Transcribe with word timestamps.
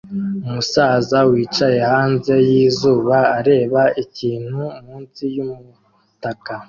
Umusaza 0.47 1.17
wicaye 1.29 1.79
hanze 1.91 2.33
yizuba 2.49 3.17
areba 3.39 3.81
ikintu 4.03 4.61
munsi 4.85 5.23
yumutaka 5.35 6.53